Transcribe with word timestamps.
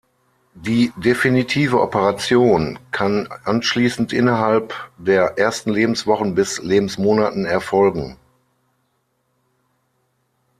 Die 0.55 0.91
definitive 0.97 1.79
Operation 1.79 2.79
kann 2.89 3.27
anschließend 3.43 4.13
innerhalb 4.13 4.73
der 4.97 5.37
ersten 5.37 5.69
Lebenswochen 5.69 6.33
bis 6.33 6.57
Lebensmonaten 6.59 7.45
erfolgen. 7.45 8.17